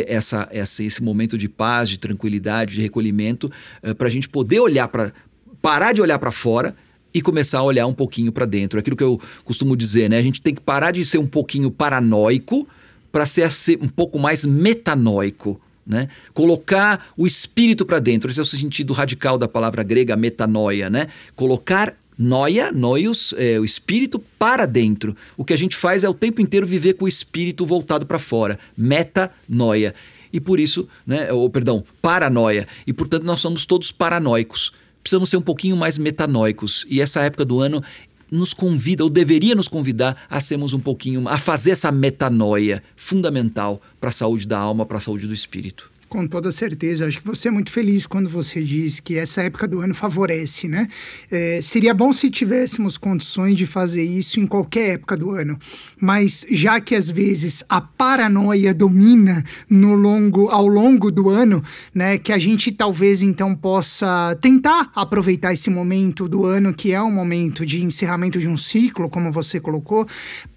essa, 0.08 0.48
essa, 0.52 0.84
esse 0.84 1.02
momento 1.02 1.40
de 1.40 1.50
paz, 1.50 1.90
de 1.90 1.98
tranquilidade, 1.98 2.76
de 2.76 2.82
recolhimento, 2.82 3.52
eh, 3.82 3.96
para 3.96 4.08
a 4.08 4.12
gente 4.12 4.30
poder 4.30 4.60
olhar 4.60 4.88
para. 4.88 5.12
parar 5.60 5.92
de 5.92 6.02
olhar 6.02 6.20
para 6.20 6.32
fora 6.32 6.76
e 7.12 7.22
começar 7.22 7.60
a 7.60 7.64
olhar 7.64 7.88
um 7.88 7.94
pouquinho 7.94 8.32
para 8.32 8.46
dentro. 8.46 8.80
Aquilo 8.80 8.96
que 8.96 9.04
eu 9.04 9.20
costumo 9.44 9.76
dizer, 9.76 10.08
né? 10.08 10.20
A 10.20 10.22
gente 10.22 10.40
tem 10.40 10.54
que 10.54 10.62
parar 10.62 10.92
de 10.92 11.04
ser 11.04 11.18
um 11.18 11.28
pouquinho 11.28 11.72
paranoico 11.72 12.68
para 13.12 13.26
ser, 13.26 13.52
ser 13.52 13.80
um 13.82 13.90
pouco 13.90 14.20
mais 14.20 14.46
metanoico. 14.46 15.60
Né? 15.92 16.08
Colocar 16.34 17.12
o 17.18 17.28
espírito 17.28 17.86
para 17.86 18.00
dentro, 18.00 18.32
esse 18.32 18.40
é 18.40 18.44
o 18.44 18.46
sentido 18.46 18.94
radical 18.94 19.38
da 19.38 19.46
palavra 19.46 19.84
grega 19.84 20.16
metanoia, 20.16 20.90
né? 20.90 21.10
Colocar 21.36 21.98
noia, 22.18 22.72
noios, 22.72 23.34
é, 23.38 23.60
o 23.60 23.66
espírito 23.66 24.18
para 24.40 24.66
dentro. 24.66 25.14
O 25.36 25.44
que 25.44 25.52
a 25.52 25.58
gente 25.58 25.76
faz 25.76 26.06
é 26.06 26.10
o 26.10 26.14
tempo 26.14 26.40
inteiro 26.40 26.66
viver 26.66 26.94
com 26.94 27.04
o 27.04 27.10
espírito 27.10 27.66
voltado 27.66 28.06
para 28.06 28.18
fora, 28.18 28.58
metanoia. 28.78 29.94
E 30.32 30.40
por 30.40 30.62
isso, 30.62 30.88
né, 31.06 31.30
ou 31.34 31.50
perdão, 31.50 31.84
paranoia. 32.02 32.70
E 32.88 32.94
portanto 32.94 33.24
nós 33.24 33.42
somos 33.42 33.66
todos 33.66 33.92
paranoicos. 33.92 34.72
Precisamos 35.04 35.30
ser 35.30 35.36
um 35.36 35.42
pouquinho 35.42 35.76
mais 35.76 35.98
metanoicos. 35.98 36.86
E 36.88 37.02
essa 37.02 37.22
época 37.22 37.44
do 37.44 37.60
ano 37.60 37.84
nos 38.32 38.54
convida, 38.54 39.04
ou 39.04 39.10
deveria 39.10 39.54
nos 39.54 39.68
convidar 39.68 40.26
a 40.30 40.40
sermos 40.40 40.74
um 40.74 40.80
pouquinho, 40.80 41.28
a 41.28 41.38
fazer 41.38 41.72
essa 41.72 41.92
metanoia 41.92 42.82
fundamental 42.96 43.82
para 44.00 44.10
a 44.10 44.14
saúde 44.14 44.48
da 44.48 44.58
alma, 44.58 44.86
para 44.86 44.98
a 44.98 45.02
saúde 45.02 45.28
do 45.28 45.34
espírito. 45.34 45.92
Com 46.12 46.28
toda 46.28 46.52
certeza. 46.52 47.08
Acho 47.08 47.22
que 47.22 47.26
você 47.26 47.48
é 47.48 47.52
muito 47.52 47.72
feliz 47.72 48.06
quando 48.06 48.30
você 48.30 48.62
diz 48.62 49.00
que 49.00 49.18
essa 49.18 49.44
época 49.44 49.66
do 49.66 49.80
ano 49.80 49.96
favorece, 49.96 50.68
né? 50.68 50.90
É, 51.32 51.62
seria 51.62 51.94
bom 51.94 52.12
se 52.12 52.30
tivéssemos 52.30 52.98
condições 52.98 53.56
de 53.56 53.66
fazer 53.66 54.04
isso 54.04 54.38
em 54.38 54.46
qualquer 54.46 54.96
época 54.96 55.16
do 55.16 55.32
ano. 55.32 55.58
Mas 55.98 56.46
já 56.52 56.82
que 56.82 56.96
às 56.96 57.10
vezes 57.10 57.64
a 57.70 57.80
paranoia 57.80 58.74
domina 58.74 59.42
no 59.70 59.94
longo, 59.94 60.50
ao 60.50 60.68
longo 60.68 61.10
do 61.10 61.30
ano, 61.30 61.64
né? 61.96 62.18
Que 62.18 62.34
a 62.34 62.38
gente 62.38 62.74
talvez 62.74 63.22
então 63.22 63.56
possa 63.56 64.38
tentar 64.42 64.92
aproveitar 64.94 65.54
esse 65.54 65.70
momento 65.70 66.28
do 66.28 66.46
ano, 66.46 66.74
que 66.74 66.92
é 66.92 67.02
um 67.02 67.10
momento 67.10 67.66
de 67.66 67.86
encerramento 67.86 68.38
de 68.38 68.50
um 68.50 68.58
ciclo, 68.58 69.10
como 69.10 69.32
você 69.32 69.62
colocou, 69.62 70.06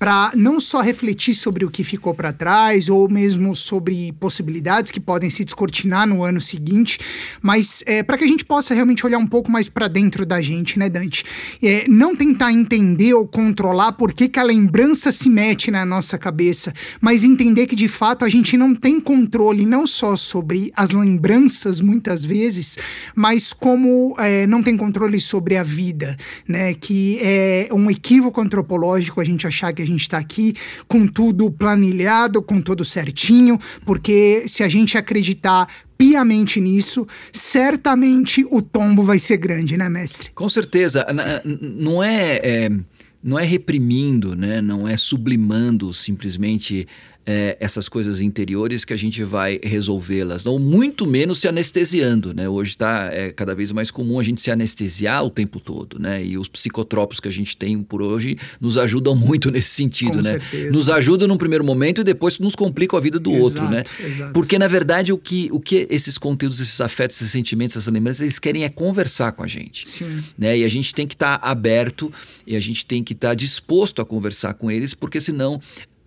para 0.01 0.33
não 0.35 0.59
só 0.59 0.81
refletir 0.81 1.33
sobre 1.33 1.65
o 1.65 1.71
que 1.71 1.85
ficou 1.85 2.13
para 2.13 2.33
trás, 2.33 2.89
ou 2.89 3.09
mesmo 3.09 3.55
sobre 3.55 4.11
possibilidades 4.19 4.91
que 4.91 4.99
podem 4.99 5.31
se 5.31 5.44
descortinar 5.45 6.07
no 6.07 6.25
ano 6.25 6.41
seguinte, 6.41 6.99
mas 7.43 7.83
é, 7.87 8.03
para 8.03 8.19
que 8.19 8.25
a 8.25 8.29
gente 8.29 8.45
possa 8.45 8.75
realmente 8.75 9.05
olhar 9.05 9.19
um 9.19 9.27
pouco 9.27 9.51
mais 9.51 9.69
para 9.69 9.89
dentro 9.89 10.25
da 10.25 10.41
gente, 10.41 10.79
né, 10.79 10.89
Dante? 10.89 11.25
É, 11.63 11.87
não 11.89 12.17
tentar 12.17 12.53
entender 12.53 13.15
ou 13.15 13.27
controlar 13.27 13.93
por 13.93 14.13
que, 14.13 14.29
que 14.29 14.39
a 14.39 14.43
lembrança 14.43 15.13
se 15.13 15.29
mete 15.29 15.71
na 15.71 15.85
nossa 15.85 16.17
cabeça, 16.17 16.73
mas 17.01 17.25
entender 17.25 17.67
que 17.67 17.77
de 17.77 17.89
fato 17.89 18.25
a 18.25 18.29
gente 18.29 18.57
não 18.57 18.75
tem 18.75 19.01
controle 19.01 19.67
não 19.67 19.87
só 19.87 20.17
sobre 20.17 20.73
as 20.77 20.91
lembranças 20.91 21.81
muitas 21.81 22.25
vezes, 22.25 22.79
mas 23.15 23.53
como 23.53 24.15
é, 24.19 24.47
não 24.47 24.63
tem 24.63 24.77
controle 24.77 25.21
sobre 25.21 25.57
a 25.57 25.63
vida, 25.63 26.17
né? 26.47 26.75
Que 26.75 27.19
é 27.21 27.69
um 27.73 27.91
equívoco 27.91 28.41
antropológico 28.41 29.21
a 29.21 29.25
gente 29.25 29.47
achar 29.47 29.73
que 29.73 29.83
a 29.83 29.87
gente 29.87 30.03
está 30.03 30.19
aqui 30.19 30.55
com 30.87 31.07
tudo 31.07 31.51
planilhado, 31.51 32.43
com 32.43 32.61
tudo 32.61 32.85
certinho, 32.85 33.59
porque 33.85 34.45
se 34.47 34.63
a 34.63 34.69
gente 34.69 34.97
acredita 34.97 35.34
acreditar 35.35 35.69
piamente 35.99 36.61
nisso, 36.61 37.07
certamente 37.33 38.45
o 38.51 38.63
tombo 38.63 39.03
vai 39.03 39.19
ser 39.19 39.37
grande, 39.37 39.77
né, 39.77 39.89
mestre? 39.89 40.31
Com 40.35 40.49
certeza. 40.49 41.07
Não 41.45 42.03
é, 42.03 42.41
é 42.43 42.71
não 43.23 43.39
é 43.39 43.45
reprimindo, 43.45 44.37
né? 44.37 44.61
não 44.61 44.87
é 44.87 44.99
sublimando 44.99 45.95
simplesmente 45.95 46.87
é, 47.27 47.57
essas 47.59 47.89
coisas 47.89 48.21
interiores 48.21 48.85
que 48.85 48.93
a 48.93 48.97
gente 48.97 49.23
vai 49.25 49.59
resolvê-las, 49.63 50.45
não 50.45 50.59
muito 50.59 51.07
menos 51.07 51.39
se 51.39 51.49
anestesiando, 51.49 52.35
né? 52.35 52.49
Hoje 52.49 52.73
está 52.73 53.11
é, 53.13 53.33
cada 53.33 53.55
vez 53.55 53.73
mais 53.73 53.91
comum 53.91 54.19
a 54.19 54.23
gente 54.23 54.41
se 54.41 54.51
anestesiar 54.51 55.25
o 55.25 55.31
tempo 55.31 55.59
todo, 55.59 55.99
né? 55.99 56.25
E 56.25 56.37
os 56.37 56.49
psicotrópicos 56.49 57.21
que 57.21 57.29
a 57.29 57.33
gente 57.33 57.57
tem 57.57 57.83
por 57.83 58.03
hoje 58.03 58.37
nos 58.61 58.77
ajudam 58.77 59.15
muito 59.17 59.51
nesse 59.51 59.71
sentido, 59.71 60.19
Com 60.19 60.23
né? 60.23 60.33
Certeza. 60.33 60.71
Nos 60.71 60.89
ajudam 60.91 61.27
num 61.27 61.39
primeiro 61.39 61.65
momento 61.65 62.03
e 62.03 62.05
depois 62.05 62.39
nos 62.39 62.55
complicam 62.55 62.99
a 62.99 63.03
vida 63.03 63.19
do 63.19 63.31
exato, 63.31 63.45
outro, 63.45 63.69
né? 63.71 63.83
Exato. 64.05 64.33
Porque 64.33 64.59
na 64.59 64.69
verdade 64.69 65.13
o 65.13 65.19
que, 65.19 65.49
o 65.51 65.61
que 65.61 65.87
esses 65.91 66.19
conteúdos, 66.19 66.61
esses 66.61 66.81
afetos, 66.81 67.17
esses 67.17 67.33
sentimentos, 67.33 67.77
essas 67.77 67.93
lembranças, 67.93 68.21
eles 68.21 68.39
querem 68.39 68.65
é 68.65 68.69
conversar 68.69 69.33
com 69.33 69.43
a 69.43 69.47
gente, 69.47 69.89
Sim. 69.89 70.23
né? 70.37 70.59
E 70.59 70.65
a 70.65 70.69
gente 70.69 70.95
tem 70.95 71.07
que 71.07 71.15
estar 71.15 71.39
tá 71.39 71.49
aberto 71.49 72.13
e 72.47 72.55
a 72.55 72.61
gente 72.61 72.85
tem 72.85 73.03
que 73.03 73.15
estar 73.15 73.29
tá 73.29 73.35
disposto 73.35 74.03
a 74.03 74.05
conversar 74.05 74.55
com 74.55 74.71
eles, 74.71 74.93
porque 74.93 75.21
senão 75.21 75.61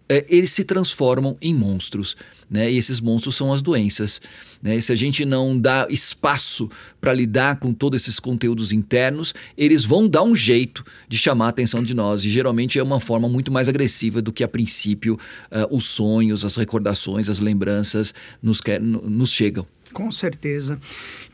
é, 0.10 0.26
eles 0.30 0.52
se 0.52 0.64
transformam 0.64 1.38
em 1.42 1.54
monstros, 1.54 2.16
né? 2.50 2.72
E 2.72 2.78
esses 2.78 3.02
monstros 3.02 3.36
são 3.36 3.52
as 3.52 3.62
doenças, 3.62 4.22
né? 4.62 4.80
Se 4.80 4.92
a 4.92 4.96
gente 4.96 5.26
não 5.26 5.60
dá 5.60 5.86
espaço 5.90 6.70
para 7.02 7.14
lidar 7.14 7.60
com 7.60 7.74
todos 7.74 8.02
esses 8.02 8.20
conteúdos 8.20 8.72
internos, 8.72 9.34
eles 9.58 9.84
vão 9.84 10.08
dar 10.08 10.24
um 10.24 10.36
jeito 10.36 10.86
de 11.10 11.18
chamar 11.18 11.48
a 11.48 11.50
atenção 11.50 11.84
de 11.84 11.94
nós 11.94 12.24
e 12.24 12.30
geralmente 12.30 12.80
é 12.80 12.84
uma 12.84 13.00
forma 13.00 13.28
muito 13.28 13.52
mais 13.52 13.68
agressiva 13.68 14.22
do 14.22 14.32
que 14.32 14.44
a 14.44 14.48
princípio 14.48 15.16
uh, 15.52 15.76
os 15.76 15.86
sonhos, 15.86 16.46
as 16.46 16.56
recordações, 16.56 17.28
as 17.30 17.40
lembranças 17.40 18.14
nos, 18.42 18.62
quer, 18.62 18.82
nos 18.82 19.30
chegam. 19.30 19.68
Com 19.94 20.12
certeza. 20.12 20.80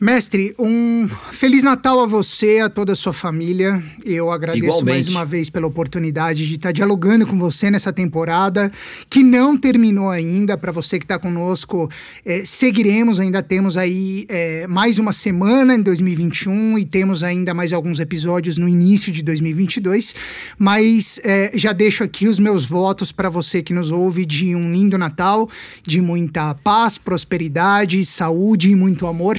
Mestre, 0.00 0.54
um 0.58 1.08
Feliz 1.32 1.62
Natal 1.62 2.00
a 2.00 2.06
você, 2.06 2.60
a 2.60 2.68
toda 2.68 2.92
a 2.92 2.96
sua 2.96 3.12
família. 3.12 3.82
Eu 4.04 4.30
agradeço 4.30 4.64
Igualmente. 4.64 4.88
mais 4.88 5.08
uma 5.08 5.24
vez 5.24 5.50
pela 5.50 5.66
oportunidade 5.66 6.46
de 6.46 6.54
estar 6.54 6.72
dialogando 6.72 7.26
com 7.26 7.38
você 7.38 7.70
nessa 7.70 7.92
temporada, 7.92 8.70
que 9.10 9.22
não 9.22 9.56
terminou 9.56 10.08
ainda. 10.08 10.56
Para 10.56 10.72
você 10.72 10.98
que 10.98 11.04
está 11.04 11.18
conosco, 11.18 11.90
é, 12.24 12.44
seguiremos, 12.44 13.18
ainda 13.20 13.42
temos 13.42 13.76
aí 13.76 14.24
é, 14.28 14.66
mais 14.66 14.98
uma 14.98 15.12
semana 15.12 15.74
em 15.74 15.82
2021 15.82 16.78
e 16.78 16.84
temos 16.84 17.22
ainda 17.22 17.52
mais 17.52 17.72
alguns 17.72 18.00
episódios 18.00 18.56
no 18.56 18.68
início 18.68 19.12
de 19.12 19.22
2022. 19.22 20.14
Mas 20.58 21.20
é, 21.24 21.50
já 21.54 21.72
deixo 21.72 22.04
aqui 22.04 22.28
os 22.28 22.38
meus 22.38 22.64
votos 22.64 23.10
para 23.10 23.28
você 23.28 23.62
que 23.62 23.74
nos 23.74 23.90
ouve 23.90 24.24
de 24.24 24.54
um 24.54 24.72
lindo 24.72 24.96
Natal, 24.96 25.48
de 25.82 26.00
muita 26.00 26.54
paz, 26.54 26.96
prosperidade, 26.98 28.04
saúde 28.04 28.43
e 28.52 28.74
muito 28.74 29.06
amor 29.06 29.38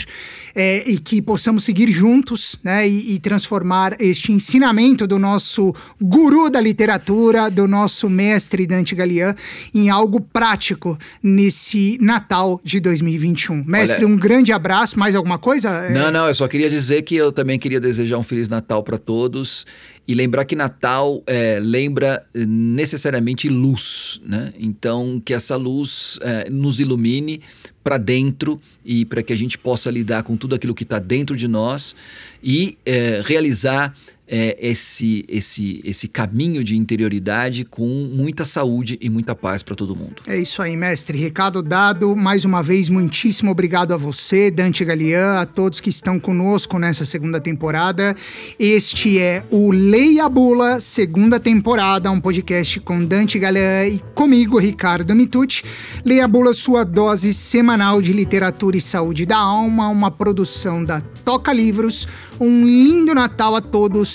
é, 0.56 0.90
e 0.90 0.98
que 0.98 1.22
possamos 1.22 1.64
seguir 1.64 1.92
juntos 1.92 2.58
né, 2.64 2.88
e, 2.88 3.16
e, 3.16 3.20
transformar 3.20 3.96
este 4.00 4.32
ensinamento 4.32 5.06
do 5.06 5.20
nosso 5.20 5.76
guru 6.02 6.50
da 6.50 6.62
literatura, 6.62 7.52
do 7.52 7.68
nosso 7.68 8.10
mestre 8.10 8.66
Dante 8.66 8.96
Galian, 8.96 9.36
em 9.74 9.90
algo 9.90 10.22
prático 10.22 10.98
nesse 11.22 11.98
Natal 12.00 12.62
de 12.64 12.80
2021. 12.80 13.64
Mestre, 13.66 14.06
Olha, 14.06 14.14
um 14.14 14.18
grande 14.18 14.54
abraço. 14.54 14.98
Mais 14.98 15.14
alguma 15.14 15.38
coisa? 15.38 15.70
É. 15.70 15.90
Não, 15.92 16.10
não, 16.10 16.28
eu 16.28 16.36
só 16.36 16.48
queria 16.48 16.70
dizer 16.70 17.02
que 17.02 17.16
eu 17.16 17.32
também 17.32 17.60
queria 17.60 17.80
desejar 17.80 18.18
um 18.18 18.24
Feliz 18.24 18.48
Natal 18.48 18.82
para 18.82 18.98
todos 18.98 19.66
e 20.08 20.14
lembrar 20.14 20.46
que 20.46 20.56
Natal 20.56 21.24
é, 21.26 21.60
lembra 21.60 22.26
necessariamente 22.34 23.50
luz, 23.50 24.22
né? 24.24 24.54
Então, 24.60 25.22
que 25.24 25.34
essa 25.34 25.56
luz 25.56 26.20
é, 26.22 26.50
nos 26.50 26.80
ilumine 26.80 27.42
para 27.84 27.98
dentro 27.98 28.60
e 28.84 29.06
para 29.06 29.22
que 29.22 29.32
a 29.32 29.36
gente 29.36 29.58
possa 29.58 29.92
lidar 29.92 30.24
com 30.24 30.36
tudo 30.36 30.56
aquilo 30.56 30.74
que 30.74 30.84
está 30.84 31.00
dentro 31.00 31.36
de 31.36 31.48
nós 31.48 31.96
e 32.42 32.78
é, 32.86 33.22
realizar 33.24 33.96
é, 34.28 34.58
esse, 34.60 35.26
esse, 35.28 35.82
esse 35.84 36.08
caminho 36.08 36.64
de 36.64 36.76
interioridade 36.76 37.64
com 37.64 37.88
muita 37.88 38.44
saúde 38.44 38.98
e 39.00 39.10
muita 39.10 39.36
paz 39.36 39.62
para 39.62 39.76
todo 39.76 39.96
mundo. 39.96 40.22
É 40.28 40.38
isso 40.38 40.62
aí, 40.62 40.76
mestre. 40.76 41.18
Recado 41.18 41.62
dado. 41.62 42.16
Mais 42.16 42.46
uma 42.46 42.64
vez, 42.64 42.90
muitíssimo 42.90 43.52
obrigado 43.52 43.94
a 43.94 43.98
você, 43.98 44.50
Dante 44.50 44.84
Galian, 44.84 45.40
a 45.40 45.46
todos 45.46 45.80
que 45.80 45.90
estão 45.90 46.20
conosco 46.20 46.80
nessa 46.80 47.06
segunda 47.06 47.40
temporada. 47.40 48.16
Este 48.60 49.20
é 49.20 49.44
o 49.52 49.72
Leia 49.72 50.28
Bula, 50.28 50.80
segunda 50.80 51.40
temporada, 51.40 52.10
um 52.10 52.20
podcast 52.20 52.80
com 52.80 53.04
Dante 53.06 53.38
Galian 53.38 53.88
e 53.88 54.00
comigo, 54.14 54.58
Ricardo 54.58 55.14
Mitucci. 55.16 55.64
Leia 56.04 56.28
Bula, 56.28 56.54
sua 56.54 56.84
dose 56.84 57.34
semanal 57.34 58.02
de 58.02 58.12
literatura 58.12 58.78
e 58.78 58.82
saúde 58.82 59.26
da 59.26 59.38
alma, 59.38 59.88
uma 59.90 60.10
produção 60.10 60.84
da 60.84 61.02
Toca 61.24 61.54
Livros. 61.54 62.08
Um 62.40 62.66
lindo 62.66 63.16
Natal 63.16 63.56
a 63.56 63.62
todos 63.62 64.15